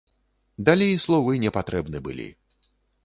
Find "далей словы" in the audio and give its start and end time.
0.69-1.33